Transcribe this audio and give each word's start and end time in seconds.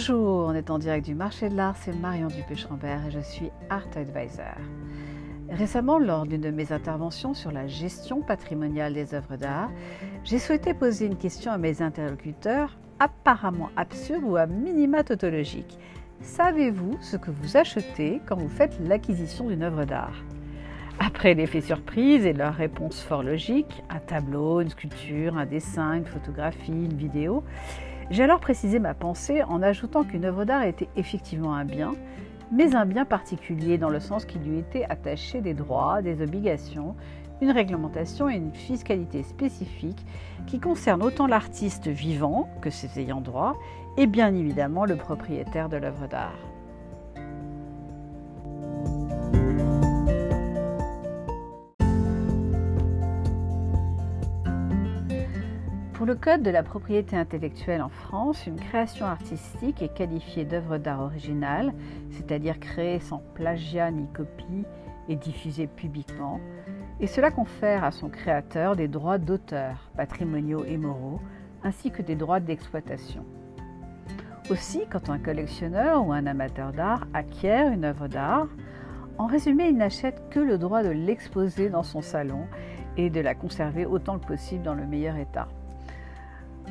Bonjour, 0.00 0.46
on 0.48 0.54
est 0.54 0.70
en 0.70 0.78
direct 0.78 1.04
du 1.04 1.14
marché 1.14 1.50
de 1.50 1.56
l'art, 1.56 1.76
c'est 1.76 1.92
Marion 1.92 2.28
Dupé-Chambert 2.28 3.08
et 3.08 3.10
je 3.10 3.20
suis 3.20 3.50
Art 3.68 3.86
Advisor. 3.94 4.56
Récemment, 5.50 5.98
lors 5.98 6.24
d'une 6.24 6.40
de 6.40 6.50
mes 6.50 6.72
interventions 6.72 7.34
sur 7.34 7.52
la 7.52 7.66
gestion 7.66 8.22
patrimoniale 8.22 8.94
des 8.94 9.12
œuvres 9.12 9.36
d'art, 9.36 9.70
j'ai 10.24 10.38
souhaité 10.38 10.72
poser 10.72 11.04
une 11.04 11.18
question 11.18 11.52
à 11.52 11.58
mes 11.58 11.82
interlocuteurs 11.82 12.78
apparemment 12.98 13.68
absurde 13.76 14.24
ou 14.24 14.36
à 14.36 14.46
minima 14.46 15.04
tautologique. 15.04 15.78
Savez-vous 16.22 16.96
ce 17.02 17.18
que 17.18 17.30
vous 17.30 17.58
achetez 17.58 18.22
quand 18.26 18.38
vous 18.38 18.48
faites 18.48 18.80
l'acquisition 18.80 19.48
d'une 19.48 19.62
œuvre 19.62 19.84
d'art? 19.84 20.16
Après 20.98 21.34
l'effet 21.34 21.60
surprise 21.60 22.24
et 22.24 22.32
leur 22.32 22.54
réponse 22.54 23.02
fort 23.02 23.22
logique, 23.22 23.82
un 23.90 23.98
tableau, 23.98 24.62
une 24.62 24.70
sculpture, 24.70 25.36
un 25.36 25.44
dessin, 25.44 25.92
une 25.92 26.06
photographie, 26.06 26.72
une 26.72 26.96
vidéo, 26.96 27.44
j'ai 28.10 28.24
alors 28.24 28.40
précisé 28.40 28.80
ma 28.80 28.92
pensée 28.92 29.42
en 29.44 29.62
ajoutant 29.62 30.02
qu'une 30.02 30.24
œuvre 30.24 30.44
d'art 30.44 30.64
était 30.64 30.88
effectivement 30.96 31.54
un 31.54 31.64
bien, 31.64 31.92
mais 32.52 32.74
un 32.74 32.84
bien 32.84 33.04
particulier 33.04 33.78
dans 33.78 33.88
le 33.88 34.00
sens 34.00 34.24
qu'il 34.24 34.42
lui 34.42 34.58
était 34.58 34.84
attaché 34.88 35.40
des 35.40 35.54
droits, 35.54 36.02
des 36.02 36.20
obligations, 36.20 36.96
une 37.40 37.52
réglementation 37.52 38.28
et 38.28 38.34
une 38.34 38.52
fiscalité 38.52 39.22
spécifique 39.22 40.04
qui 40.48 40.58
concernent 40.58 41.04
autant 41.04 41.28
l'artiste 41.28 41.86
vivant 41.86 42.48
que 42.60 42.70
ses 42.70 42.98
ayants 42.98 43.20
droit 43.20 43.56
et 43.96 44.08
bien 44.08 44.34
évidemment 44.34 44.84
le 44.84 44.96
propriétaire 44.96 45.68
de 45.68 45.76
l'œuvre 45.76 46.08
d'art. 46.08 46.49
Pour 56.00 56.06
le 56.06 56.14
Code 56.14 56.42
de 56.42 56.50
la 56.50 56.62
propriété 56.62 57.14
intellectuelle 57.14 57.82
en 57.82 57.90
France, 57.90 58.46
une 58.46 58.56
création 58.56 59.04
artistique 59.04 59.82
est 59.82 59.92
qualifiée 59.92 60.46
d'œuvre 60.46 60.78
d'art 60.78 61.02
originale, 61.02 61.74
c'est-à-dire 62.10 62.58
créée 62.58 63.00
sans 63.00 63.22
plagiat 63.34 63.90
ni 63.90 64.06
copie 64.14 64.64
et 65.10 65.16
diffusée 65.16 65.66
publiquement, 65.66 66.40
et 67.00 67.06
cela 67.06 67.30
confère 67.30 67.84
à 67.84 67.90
son 67.90 68.08
créateur 68.08 68.76
des 68.76 68.88
droits 68.88 69.18
d'auteur, 69.18 69.90
patrimoniaux 69.94 70.64
et 70.64 70.78
moraux, 70.78 71.20
ainsi 71.64 71.90
que 71.90 72.00
des 72.00 72.16
droits 72.16 72.40
d'exploitation. 72.40 73.26
Aussi, 74.48 74.84
quand 74.90 75.10
un 75.10 75.18
collectionneur 75.18 76.06
ou 76.06 76.14
un 76.14 76.24
amateur 76.24 76.72
d'art 76.72 77.08
acquiert 77.12 77.70
une 77.70 77.84
œuvre 77.84 78.08
d'art, 78.08 78.48
en 79.18 79.26
résumé, 79.26 79.68
il 79.68 79.76
n'achète 79.76 80.30
que 80.30 80.40
le 80.40 80.56
droit 80.56 80.82
de 80.82 80.88
l'exposer 80.88 81.68
dans 81.68 81.82
son 81.82 82.00
salon 82.00 82.46
et 82.96 83.10
de 83.10 83.20
la 83.20 83.34
conserver 83.34 83.84
autant 83.84 84.18
que 84.18 84.28
possible 84.28 84.62
dans 84.62 84.74
le 84.74 84.86
meilleur 84.86 85.16
état. 85.16 85.48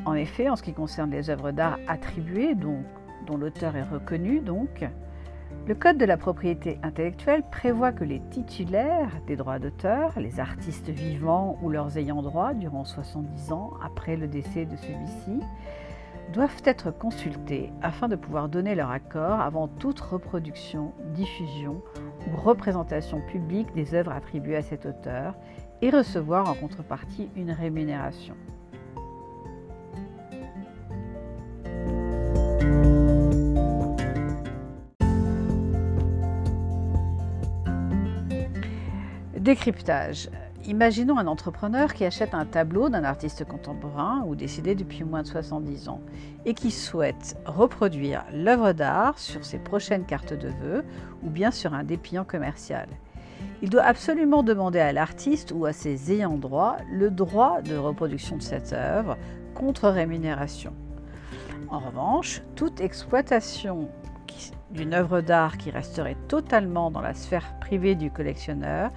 En 0.10 0.16
effet, 0.16 0.50
en 0.50 0.56
ce 0.56 0.64
qui 0.64 0.74
concerne 0.74 1.12
les 1.12 1.30
œuvres 1.30 1.52
d'art 1.52 1.78
attribuées, 1.88 2.56
dont 2.56 3.38
l'auteur 3.38 3.76
est 3.76 3.84
reconnu, 3.84 4.40
donc, 4.40 4.84
le 5.68 5.76
Code 5.76 6.00
de 6.00 6.06
la 6.06 6.18
propriété 6.18 6.80
intellectuelle 6.82 7.44
prévoit 7.52 7.92
que 7.92 8.04
les 8.04 8.20
titulaires 8.32 9.12
des 9.28 9.36
droits 9.36 9.60
d'auteur, 9.60 10.20
les 10.20 10.40
artistes 10.40 10.90
vivants 10.90 11.60
ou 11.62 11.70
leurs 11.70 12.00
ayants 12.00 12.24
droit 12.24 12.56
durant 12.56 12.86
70 12.86 13.52
ans 13.52 13.74
après 13.86 14.16
le 14.16 14.28
décès 14.28 14.66
de 14.66 14.76
celui-ci, 14.78 15.46
doivent 16.34 16.64
être 16.66 16.90
consultés 16.90 17.72
afin 17.84 18.08
de 18.08 18.16
pouvoir 18.16 18.50
donner 18.50 18.74
leur 18.74 18.90
accord 18.90 19.40
avant 19.40 19.68
toute 19.68 20.00
reproduction, 20.00 20.92
diffusion 21.14 21.84
ou 22.28 22.36
représentation 22.36 23.22
publique 23.28 23.72
des 23.76 23.94
œuvres 23.94 24.14
attribuées 24.14 24.56
à 24.56 24.64
cet 24.64 24.88
auteur 24.88 25.36
et 25.84 25.92
recevoir 25.92 26.50
en 26.50 26.56
contrepartie 26.56 27.30
une 27.36 27.52
rémunération. 27.52 28.34
Décryptage. 39.40 40.30
Imaginons 40.66 41.18
un 41.18 41.26
entrepreneur 41.26 41.94
qui 41.94 42.04
achète 42.04 42.34
un 42.34 42.46
tableau 42.46 42.90
d'un 42.90 43.06
artiste 43.06 43.46
contemporain 43.46 44.22
ou 44.28 44.36
décédé 44.36 44.76
depuis 44.76 45.06
moins 45.06 45.22
de 45.22 45.28
70 45.28 45.88
ans 45.88 46.02
et 46.44 46.54
qui 46.54 46.72
souhaite 46.72 47.38
reproduire 47.46 48.26
l'œuvre 48.34 48.74
d'art 48.74 49.18
sur 49.18 49.46
ses 49.46 49.58
prochaines 49.58 50.06
cartes 50.06 50.34
de 50.34 50.50
vœux 50.50 50.84
ou 51.24 51.30
bien 51.30 51.52
sur 51.52 51.74
un 51.74 51.86
dépliant 51.86 52.26
commercial. 52.26 52.90
Il 53.62 53.70
doit 53.70 53.84
absolument 53.84 54.44
demander 54.44 54.80
à 54.80 54.92
l'artiste 54.92 55.54
ou 55.56 55.64
à 55.64 55.72
ses 55.72 56.12
ayants 56.12 56.38
droit 56.38 56.76
le 56.92 57.10
droit 57.10 57.62
de 57.62 57.78
reproduction 57.78 58.36
de 58.36 58.42
cette 58.42 58.74
œuvre 58.74 59.16
contre 59.56 59.88
rémunération. 59.88 60.74
En 61.70 61.80
revanche, 61.80 62.42
toute 62.58 62.82
exploitation 62.82 63.88
d'une 64.72 64.94
œuvre 64.94 65.22
d'art 65.22 65.58
qui 65.58 65.72
resterait 65.72 66.18
totalement 66.28 66.92
dans 66.92 67.02
la 67.02 67.14
sphère 67.14 67.58
privée 67.60 67.96
du 67.96 68.12
collectionneur 68.12 68.92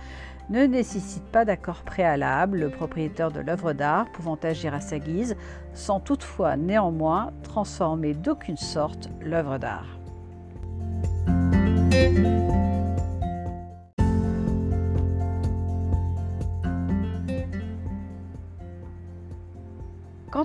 ne 0.51 0.67
nécessite 0.67 1.25
pas 1.25 1.45
d'accord 1.45 1.83
préalable, 1.83 2.59
le 2.59 2.71
propriétaire 2.71 3.31
de 3.31 3.41
l'œuvre 3.41 3.73
d'art 3.73 4.11
pouvant 4.13 4.39
agir 4.43 4.75
à 4.75 4.81
sa 4.81 4.99
guise 4.99 5.37
sans 5.73 6.01
toutefois 6.01 6.57
néanmoins 6.57 7.31
transformer 7.43 8.15
d'aucune 8.15 8.57
sorte 8.57 9.09
l'œuvre 9.21 9.59
d'art. 9.59 10.02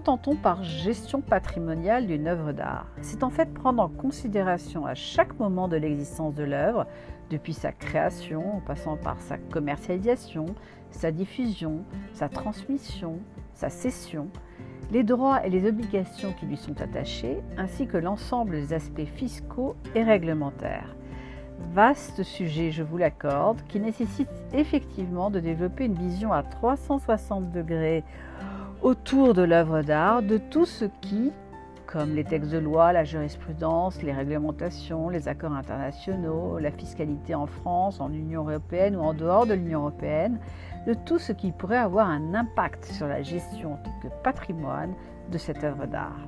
Qu'entend-on 0.08 0.38
par 0.38 0.64
gestion 0.64 1.20
patrimoniale 1.20 2.08
d'une 2.08 2.30
œuvre 2.30 2.54
d'art? 2.54 2.88
C'est 3.02 3.24
en 3.24 3.30
fait 3.30 3.54
prendre 3.54 3.84
en 3.84 3.90
considération 3.90 4.86
à 4.86 4.96
chaque 4.96 5.38
moment 5.38 5.68
de 5.68 5.76
l'existence 5.76 6.34
de 6.34 6.46
l'œuvre, 6.46 6.88
depuis 7.30 7.52
sa 7.52 7.74
création 7.74 8.56
en 8.56 8.62
passant 8.62 8.96
par 8.96 9.20
sa 9.20 9.38
commercialisation, 9.38 10.46
sa 10.92 11.12
diffusion, 11.12 11.84
sa 12.14 12.30
transmission, 12.30 13.20
sa 13.54 13.70
cession, 13.70 14.30
les 14.94 15.04
droits 15.04 15.46
et 15.46 15.50
les 15.50 15.68
obligations 15.68 16.32
qui 16.32 16.46
lui 16.46 16.56
sont 16.56 16.80
attachés, 16.82 17.44
ainsi 17.58 17.86
que 17.86 17.98
l'ensemble 17.98 18.52
des 18.54 18.72
aspects 18.72 19.10
fiscaux 19.14 19.76
et 19.94 20.04
réglementaires. 20.04 20.96
Vaste 21.74 22.24
sujet, 22.24 22.72
je 22.72 22.82
vous 22.82 22.98
l'accorde, 22.98 23.62
qui 23.68 23.82
nécessite 23.82 24.30
effectivement 24.54 25.30
de 25.30 25.42
développer 25.42 25.84
une 25.84 25.96
vision 25.96 26.32
à 26.32 26.44
360 26.44 27.52
degrés 27.52 28.06
autour 28.82 29.34
de 29.34 29.42
l'œuvre 29.42 29.82
d'art 29.82 30.22
de 30.22 30.38
tout 30.38 30.66
ce 30.66 30.86
qui, 31.02 31.32
comme 31.86 32.16
les 32.16 32.24
textes 32.24 32.52
de 32.52 32.58
loi, 32.58 32.94
la 32.94 33.04
jurisprudence, 33.04 34.02
les 34.04 34.12
réglementations, 34.12 35.10
les 35.10 35.28
accords 35.28 35.54
internationaux, 35.54 36.60
la 36.60 36.72
fiscalité 36.72 37.34
en 37.34 37.48
France, 37.48 38.00
en 38.00 38.12
Union 38.12 38.48
européenne 38.48 38.96
ou 38.96 39.02
en 39.02 39.14
dehors 39.14 39.46
de 39.46 39.54
l'Union 39.54 39.82
européenne, 39.82 40.40
de 40.86 40.94
tout 40.94 41.20
ce 41.20 41.32
qui 41.32 41.52
pourrait 41.52 41.78
avoir 41.78 42.08
un 42.10 42.34
impact 42.34 42.86
sur 42.86 43.08
la 43.08 43.22
gestion 43.22 43.74
en 43.74 43.78
tant 43.78 44.00
que 44.02 44.08
patrimoine 44.24 44.94
de 45.32 45.38
cette 45.38 45.64
œuvre 45.64 45.86
d'art. 45.86 46.28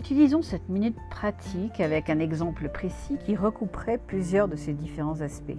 Utilisons 0.00 0.40
cette 0.40 0.70
minute 0.70 0.96
pratique 1.10 1.78
avec 1.78 2.08
un 2.08 2.20
exemple 2.20 2.70
précis 2.70 3.18
qui 3.22 3.36
recouperait 3.36 3.98
plusieurs 3.98 4.48
de 4.48 4.56
ces 4.56 4.72
différents 4.72 5.20
aspects. 5.20 5.58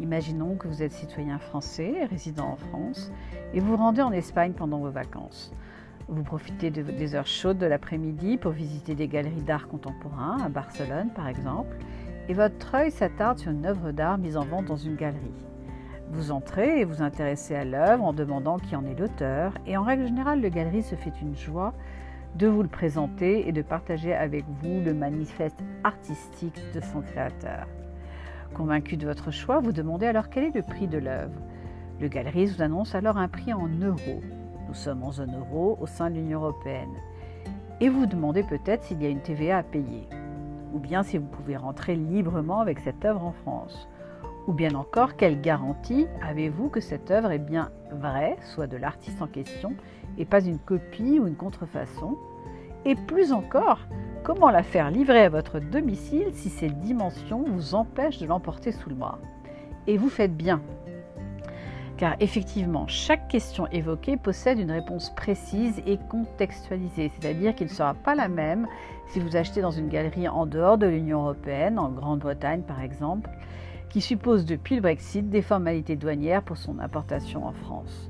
Imaginons 0.00 0.54
que 0.54 0.68
vous 0.68 0.80
êtes 0.80 0.92
citoyen 0.92 1.40
français, 1.40 2.06
résident 2.08 2.50
en 2.50 2.54
France, 2.54 3.10
et 3.52 3.58
vous 3.58 3.76
rendez 3.76 4.00
en 4.00 4.12
Espagne 4.12 4.52
pendant 4.52 4.78
vos 4.78 4.92
vacances. 4.92 5.52
Vous 6.06 6.22
profitez 6.22 6.70
de, 6.70 6.82
des 6.82 7.16
heures 7.16 7.26
chaudes 7.26 7.58
de 7.58 7.66
l'après-midi 7.66 8.36
pour 8.36 8.52
visiter 8.52 8.94
des 8.94 9.08
galeries 9.08 9.42
d'art 9.42 9.66
contemporain, 9.66 10.38
à 10.40 10.48
Barcelone 10.48 11.10
par 11.12 11.26
exemple, 11.26 11.76
et 12.28 12.34
votre 12.34 12.76
œil 12.76 12.92
s'attarde 12.92 13.40
sur 13.40 13.50
une 13.50 13.66
œuvre 13.66 13.90
d'art 13.90 14.18
mise 14.18 14.36
en 14.36 14.44
vente 14.44 14.66
dans 14.66 14.76
une 14.76 14.94
galerie. 14.94 15.34
Vous 16.12 16.30
entrez 16.30 16.78
et 16.78 16.84
vous 16.84 17.02
intéressez 17.02 17.56
à 17.56 17.64
l'œuvre 17.64 18.04
en 18.04 18.12
demandant 18.12 18.58
qui 18.60 18.76
en 18.76 18.86
est 18.86 18.96
l'auteur, 18.96 19.52
et 19.66 19.76
en 19.76 19.82
règle 19.82 20.06
générale, 20.06 20.40
le 20.40 20.48
galerie 20.48 20.84
se 20.84 20.94
fait 20.94 21.20
une 21.20 21.34
joie 21.34 21.74
de 22.36 22.46
vous 22.46 22.62
le 22.62 22.68
présenter 22.68 23.46
et 23.46 23.52
de 23.52 23.62
partager 23.62 24.14
avec 24.14 24.44
vous 24.62 24.80
le 24.84 24.94
manifeste 24.94 25.58
artistique 25.84 26.60
de 26.74 26.80
son 26.80 27.02
créateur. 27.02 27.66
Convaincu 28.54 28.96
de 28.96 29.06
votre 29.06 29.30
choix, 29.30 29.60
vous 29.60 29.72
demandez 29.72 30.06
alors 30.06 30.28
quel 30.28 30.44
est 30.44 30.54
le 30.54 30.62
prix 30.62 30.86
de 30.86 30.98
l'œuvre. 30.98 31.40
Le 32.00 32.08
galeriste 32.08 32.56
vous 32.56 32.62
annonce 32.62 32.94
alors 32.94 33.16
un 33.16 33.28
prix 33.28 33.52
en 33.52 33.68
euros. 33.68 34.22
Nous 34.68 34.74
sommes 34.74 35.02
en 35.02 35.12
zone 35.12 35.36
euro 35.36 35.76
au 35.80 35.86
sein 35.86 36.10
de 36.10 36.16
l'Union 36.16 36.40
européenne. 36.40 36.94
Et 37.80 37.88
vous 37.88 38.06
demandez 38.06 38.42
peut-être 38.42 38.84
s'il 38.84 39.02
y 39.02 39.06
a 39.06 39.10
une 39.10 39.20
TVA 39.20 39.58
à 39.58 39.62
payer, 39.62 40.08
ou 40.72 40.78
bien 40.78 41.02
si 41.02 41.18
vous 41.18 41.26
pouvez 41.26 41.56
rentrer 41.56 41.96
librement 41.96 42.60
avec 42.60 42.80
cette 42.80 43.04
œuvre 43.04 43.24
en 43.24 43.32
France. 43.32 43.88
Ou 44.48 44.52
bien 44.52 44.74
encore, 44.74 45.16
quelle 45.16 45.40
garantie 45.40 46.06
avez-vous 46.20 46.68
que 46.68 46.80
cette 46.80 47.10
œuvre 47.10 47.30
est 47.30 47.38
bien 47.38 47.70
vraie, 47.92 48.36
soit 48.42 48.66
de 48.66 48.76
l'artiste 48.76 49.22
en 49.22 49.28
question, 49.28 49.74
et 50.18 50.24
pas 50.24 50.44
une 50.44 50.58
copie 50.58 51.20
ou 51.20 51.26
une 51.28 51.36
contrefaçon? 51.36 52.18
Et 52.84 52.96
plus 52.96 53.32
encore, 53.32 53.78
comment 54.24 54.50
la 54.50 54.64
faire 54.64 54.90
livrer 54.90 55.22
à 55.24 55.28
votre 55.28 55.60
domicile 55.60 56.28
si 56.32 56.48
ses 56.48 56.68
dimensions 56.68 57.44
vous 57.46 57.76
empêchent 57.76 58.18
de 58.18 58.26
l'emporter 58.26 58.72
sous 58.72 58.88
le 58.88 58.96
bras? 58.96 59.18
Et 59.86 59.96
vous 59.96 60.08
faites 60.08 60.36
bien. 60.36 60.60
car 62.02 62.16
effectivement, 62.18 62.88
chaque 62.88 63.28
question 63.28 63.68
évoquée 63.68 64.16
possède 64.16 64.58
une 64.58 64.72
réponse 64.72 65.14
précise 65.14 65.80
et 65.86 65.98
contextualisée, 66.10 67.12
c'est-à-dire 67.14 67.54
qu'il 67.54 67.68
ne 67.68 67.72
sera 67.72 67.94
pas 67.94 68.16
la 68.16 68.26
même 68.26 68.66
si 69.06 69.20
vous 69.20 69.36
achetez 69.36 69.60
dans 69.60 69.70
une 69.70 69.88
galerie 69.88 70.26
en 70.26 70.46
dehors 70.46 70.78
de 70.78 70.86
l'Union 70.86 71.20
européenne, 71.20 71.78
en 71.78 71.90
Grande-Bretagne 71.90 72.62
par 72.62 72.80
exemple, 72.80 73.30
qui 73.92 74.00
suppose 74.00 74.46
depuis 74.46 74.76
le 74.76 74.80
Brexit 74.80 75.28
des 75.28 75.42
formalités 75.42 75.96
douanières 75.96 76.42
pour 76.42 76.56
son 76.56 76.78
importation 76.78 77.44
en 77.44 77.52
France. 77.52 78.08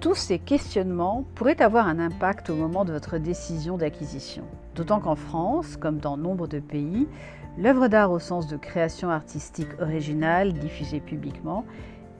Tous 0.00 0.14
ces 0.14 0.38
questionnements 0.38 1.26
pourraient 1.34 1.60
avoir 1.60 1.86
un 1.86 1.98
impact 1.98 2.48
au 2.48 2.54
moment 2.54 2.86
de 2.86 2.92
votre 2.94 3.18
décision 3.18 3.76
d'acquisition. 3.76 4.44
D'autant 4.74 4.98
qu'en 4.98 5.14
France, 5.14 5.76
comme 5.76 5.98
dans 5.98 6.16
nombre 6.16 6.46
de 6.46 6.58
pays, 6.58 7.06
l'œuvre 7.58 7.88
d'art 7.88 8.10
au 8.10 8.18
sens 8.18 8.46
de 8.46 8.56
création 8.56 9.10
artistique 9.10 9.68
originale 9.78 10.54
diffusée 10.54 11.00
publiquement 11.00 11.66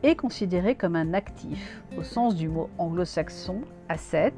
est 0.03 0.15
considérée 0.15 0.75
comme 0.75 0.97
un 0.97 1.15
actif 1.15 1.83
au 1.97 2.03
sens 2.03 2.35
du 2.35 2.49
mot 2.49 2.71
anglo-saxon 2.79 3.63
asset, 3.89 4.35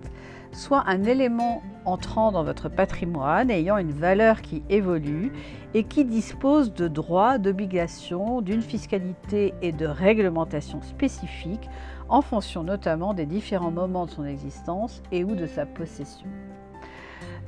soit 0.53 0.85
un 0.87 1.05
élément 1.05 1.63
entrant 1.85 2.33
dans 2.33 2.45
votre 2.45 2.69
patrimoine 2.69 3.51
ayant 3.51 3.79
une 3.79 3.93
valeur 3.93 4.43
qui 4.43 4.63
évolue 4.69 5.33
et 5.75 5.85
qui 5.85 6.05
dispose 6.05 6.73
de 6.75 6.89
droits, 6.89 7.39
d'obligations, 7.39 8.43
d'une 8.43 8.63
fiscalité 8.63 9.55
et 9.63 9.73
de 9.73 9.87
réglementations 9.87 10.83
spécifiques 10.83 11.69
en 12.09 12.21
fonction 12.21 12.63
notamment 12.63 13.15
des 13.15 13.27
différents 13.27 13.71
moments 13.71 14.07
de 14.07 14.11
son 14.11 14.25
existence 14.25 15.03
et 15.13 15.25
ou 15.25 15.35
de 15.35 15.47
sa 15.47 15.65
possession. 15.65 16.29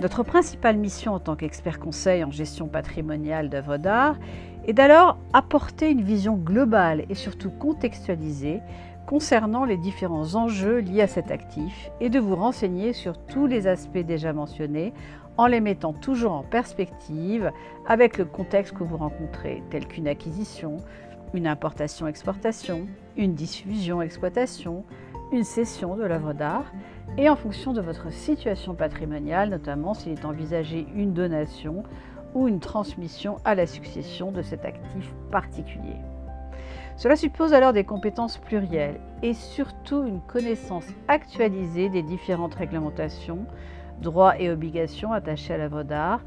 Notre 0.01 0.25
principale 0.25 0.77
mission 0.77 1.13
en 1.13 1.21
tant 1.21 1.37
qu'expert 1.37 1.79
conseil 1.79 2.25
en 2.25 2.31
gestion 2.31 2.67
patrimoniale 2.67 3.49
d'œuvres 3.49 3.77
d'art 3.77 4.17
est 4.67 4.73
d'alors 4.73 5.19
apporter 5.33 5.91
une 5.91 6.03
vision 6.03 6.35
globale 6.35 7.05
et 7.09 7.15
surtout 7.15 7.51
contextualisée 7.51 8.61
concernant 9.07 9.65
les 9.65 9.77
différents 9.77 10.35
enjeux 10.35 10.79
liés 10.79 11.03
à 11.03 11.07
cet 11.07 11.31
actif 11.31 11.91
et 12.01 12.09
de 12.09 12.19
vous 12.19 12.35
renseigner 12.35 12.93
sur 12.93 13.19
tous 13.27 13.47
les 13.47 13.67
aspects 13.67 13.99
déjà 13.99 14.33
mentionnés 14.33 14.93
en 15.37 15.47
les 15.47 15.61
mettant 15.61 15.93
toujours 15.93 16.33
en 16.33 16.43
perspective 16.43 17.53
avec 17.87 18.19
le 18.19 18.25
contexte 18.25 18.75
que 18.75 18.85
vous 18.85 18.97
rencontrez, 18.97 19.63
tel 19.71 19.87
qu'une 19.87 20.09
acquisition, 20.09 20.79
une 21.35 21.47
importation-exportation, 21.47 22.87
une 23.17 23.35
diffusion-exploitation, 23.35 24.85
une 25.33 25.45
cession 25.45 25.97
de 25.97 26.05
l'œuvre 26.05 26.33
d'art, 26.33 26.73
et 27.17 27.29
en 27.29 27.37
fonction 27.37 27.73
de 27.73 27.81
votre 27.81 28.13
situation 28.13 28.75
patrimoniale, 28.75 29.51
notamment 29.51 29.95
s'il 29.95 30.13
est 30.13 30.25
envisagé 30.25 30.87
une 30.95 31.13
donation 31.13 31.85
ou 32.35 32.49
une 32.49 32.61
transmission 32.61 33.37
à 33.45 33.55
la 33.55 33.67
succession 33.67 34.33
de 34.33 34.43
cet 34.43 34.65
actif 34.65 35.15
particulier. 35.31 35.97
Cela 36.97 37.17
suppose 37.17 37.53
alors 37.53 37.73
des 37.73 37.85
compétences 37.85 38.39
plurielles 38.39 39.01
et 39.23 39.35
surtout 39.35 40.05
une 40.05 40.21
connaissance 40.21 40.87
actualisée 41.09 41.89
des 41.89 42.03
différentes 42.03 42.55
réglementations, 42.55 43.47
droits 44.01 44.39
et 44.41 44.51
obligations 44.51 45.13
attachés 45.13 45.55
à 45.55 45.59
l'œuvre 45.59 45.83
d'art 45.83 46.21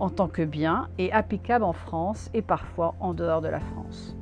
en 0.00 0.10
tant 0.10 0.28
que 0.28 0.42
bien 0.42 0.88
et 0.98 1.12
applicables 1.12 1.64
en 1.64 1.72
France 1.72 2.30
et 2.34 2.42
parfois 2.42 2.94
en 3.00 3.14
dehors 3.14 3.42
de 3.42 3.48
la 3.48 3.60
France. 3.60 4.16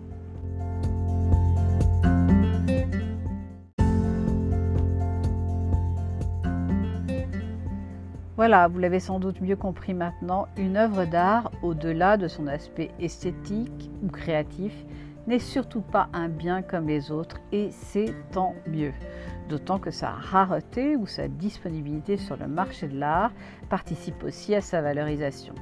Voilà, 8.45 8.67
vous 8.67 8.81
l'avez 8.81 8.99
sans 8.99 9.21
doute 9.21 9.41
mieux 9.41 9.55
compris 9.55 9.95
maintenant, 9.95 10.49
une 10.57 10.77
œuvre 10.77 11.05
d'art, 11.05 11.53
au-delà 11.63 12.17
de 12.17 12.27
son 12.27 12.49
aspect 12.49 12.91
esthétique 12.99 13.89
ou 14.03 14.09
créatif, 14.09 14.73
n'est 15.29 15.39
surtout 15.39 15.81
pas 15.81 16.09
un 16.13 16.29
bien 16.29 16.61
comme 16.61 16.89
les 16.89 17.13
autres 17.13 17.37
et 17.53 17.69
c'est 17.71 18.13
tant 18.33 18.57
mieux. 18.67 18.91
D'autant 19.49 19.79
que 19.79 19.93
sa 19.93 20.09
rareté 20.11 20.97
ou 20.97 21.07
sa 21.07 21.29
disponibilité 21.29 22.17
sur 22.17 22.37
le 22.37 22.49
marché 22.49 22.89
de 22.89 22.99
l'art 22.99 23.31
participe 23.71 24.25
aussi 24.25 24.57
à 24.57 24.61
sa 24.61 24.83
valorisation. 24.83 25.55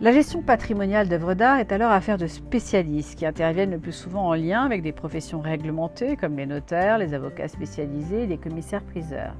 La 0.00 0.12
gestion 0.12 0.40
patrimoniale 0.40 1.10
d'œuvres 1.10 1.34
d'art 1.34 1.58
est 1.58 1.72
alors 1.72 1.90
affaire 1.90 2.16
de 2.16 2.28
spécialistes 2.28 3.18
qui 3.18 3.26
interviennent 3.26 3.72
le 3.72 3.78
plus 3.78 3.92
souvent 3.92 4.28
en 4.28 4.34
lien 4.34 4.64
avec 4.64 4.80
des 4.80 4.92
professions 4.92 5.42
réglementées 5.42 6.16
comme 6.16 6.38
les 6.38 6.46
notaires, 6.46 6.96
les 6.96 7.12
avocats 7.12 7.48
spécialisés 7.48 8.22
et 8.22 8.26
les 8.26 8.38
commissaires-priseurs. 8.38 9.34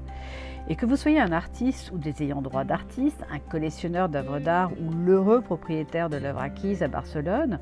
Et 0.67 0.75
que 0.75 0.85
vous 0.85 0.95
soyez 0.95 1.19
un 1.19 1.31
artiste 1.31 1.91
ou 1.91 1.97
des 1.97 2.21
ayants 2.21 2.41
droit 2.41 2.63
d'artiste, 2.63 3.25
un 3.31 3.39
collectionneur 3.39 4.09
d'œuvres 4.09 4.39
d'art 4.39 4.71
ou 4.73 4.91
l'heureux 4.91 5.41
propriétaire 5.41 6.09
de 6.09 6.17
l'œuvre 6.17 6.41
acquise 6.41 6.83
à 6.83 6.87
Barcelone, 6.87 7.59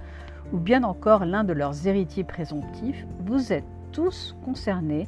ou 0.52 0.58
bien 0.58 0.84
encore 0.84 1.26
l'un 1.26 1.44
de 1.44 1.54
leurs 1.54 1.88
héritiers 1.88 2.24
présomptifs, 2.24 3.06
vous 3.26 3.54
êtes 3.54 3.66
tous 3.92 4.36
concernés 4.44 5.08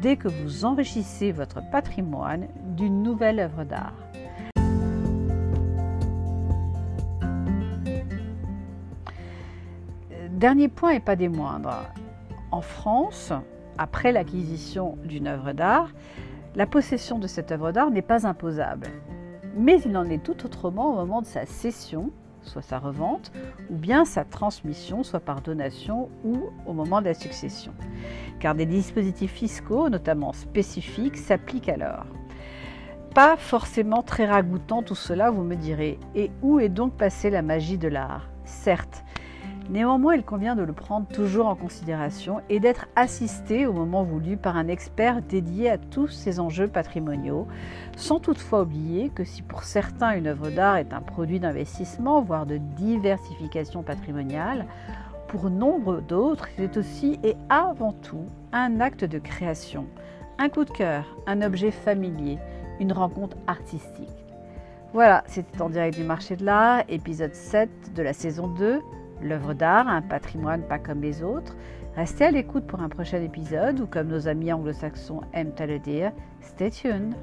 dès 0.00 0.16
que 0.16 0.28
vous 0.28 0.64
enrichissez 0.64 1.32
votre 1.32 1.60
patrimoine 1.70 2.48
d'une 2.76 3.02
nouvelle 3.02 3.40
œuvre 3.40 3.64
d'art. 3.64 3.94
Dernier 10.30 10.68
point 10.68 10.90
et 10.90 11.00
pas 11.00 11.16
des 11.16 11.28
moindres. 11.28 11.84
En 12.50 12.60
France, 12.60 13.32
après 13.78 14.12
l'acquisition 14.12 14.98
d'une 15.04 15.26
œuvre 15.26 15.52
d'art, 15.52 15.90
la 16.54 16.66
possession 16.66 17.18
de 17.18 17.26
cette 17.26 17.52
œuvre 17.52 17.72
d'art 17.72 17.90
n'est 17.90 18.02
pas 18.02 18.26
imposable. 18.26 18.88
Mais 19.56 19.80
il 19.82 19.96
en 19.96 20.04
est 20.04 20.22
tout 20.22 20.44
autrement 20.44 20.92
au 20.92 20.96
moment 20.96 21.22
de 21.22 21.26
sa 21.26 21.46
cession, 21.46 22.10
soit 22.42 22.62
sa 22.62 22.78
revente, 22.78 23.32
ou 23.70 23.76
bien 23.76 24.04
sa 24.04 24.24
transmission, 24.24 25.02
soit 25.02 25.20
par 25.20 25.40
donation 25.40 26.08
ou 26.24 26.50
au 26.66 26.72
moment 26.72 27.00
de 27.00 27.06
la 27.06 27.14
succession. 27.14 27.72
Car 28.40 28.54
des 28.54 28.66
dispositifs 28.66 29.32
fiscaux, 29.32 29.88
notamment 29.88 30.32
spécifiques, 30.32 31.16
s'appliquent 31.16 31.68
alors. 31.68 32.06
Pas 33.14 33.36
forcément 33.36 34.02
très 34.02 34.26
ragoûtant 34.26 34.82
tout 34.82 34.96
cela, 34.96 35.30
vous 35.30 35.44
me 35.44 35.54
direz. 35.54 35.98
Et 36.14 36.30
où 36.42 36.58
est 36.58 36.68
donc 36.68 36.94
passée 36.96 37.30
la 37.30 37.42
magie 37.42 37.78
de 37.78 37.88
l'art? 37.88 38.28
Certes, 38.44 39.04
Néanmoins, 39.70 40.14
il 40.14 40.24
convient 40.24 40.56
de 40.56 40.62
le 40.62 40.74
prendre 40.74 41.06
toujours 41.06 41.46
en 41.46 41.54
considération 41.54 42.42
et 42.50 42.60
d'être 42.60 42.86
assisté 42.96 43.66
au 43.66 43.72
moment 43.72 44.02
voulu 44.02 44.36
par 44.36 44.58
un 44.58 44.68
expert 44.68 45.22
dédié 45.22 45.70
à 45.70 45.78
tous 45.78 46.08
ces 46.08 46.38
enjeux 46.38 46.68
patrimoniaux, 46.68 47.46
sans 47.96 48.20
toutefois 48.20 48.62
oublier 48.62 49.08
que 49.08 49.24
si 49.24 49.40
pour 49.40 49.64
certains 49.64 50.16
une 50.16 50.26
œuvre 50.26 50.50
d'art 50.50 50.76
est 50.76 50.92
un 50.92 51.00
produit 51.00 51.40
d'investissement, 51.40 52.20
voire 52.20 52.44
de 52.44 52.58
diversification 52.76 53.82
patrimoniale, 53.82 54.66
pour 55.28 55.48
nombre 55.48 56.02
d'autres, 56.02 56.48
c'est 56.56 56.76
aussi 56.76 57.18
et 57.24 57.34
avant 57.48 57.92
tout 57.92 58.26
un 58.52 58.80
acte 58.80 59.04
de 59.04 59.18
création, 59.18 59.86
un 60.38 60.50
coup 60.50 60.66
de 60.66 60.70
cœur, 60.70 61.16
un 61.26 61.40
objet 61.40 61.70
familier, 61.70 62.38
une 62.80 62.92
rencontre 62.92 63.38
artistique. 63.46 64.10
Voilà, 64.92 65.24
c'était 65.26 65.62
en 65.62 65.70
direct 65.70 65.96
du 65.96 66.04
marché 66.04 66.36
de 66.36 66.44
l'art, 66.44 66.84
épisode 66.88 67.34
7 67.34 67.94
de 67.94 68.02
la 68.02 68.12
saison 68.12 68.46
2 68.46 68.80
l'œuvre 69.22 69.54
d'art, 69.54 69.88
un 69.88 70.02
patrimoine 70.02 70.62
pas 70.62 70.78
comme 70.78 71.00
les 71.00 71.22
autres. 71.22 71.56
Restez 71.96 72.24
à 72.24 72.30
l'écoute 72.30 72.66
pour 72.66 72.80
un 72.80 72.88
prochain 72.88 73.22
épisode 73.22 73.80
ou 73.80 73.86
comme 73.86 74.08
nos 74.08 74.26
amis 74.26 74.52
anglo-saxons 74.52 75.20
aiment 75.32 75.54
à 75.58 75.66
le 75.66 75.78
dire, 75.78 76.12
stay 76.40 76.70
tuned. 76.70 77.14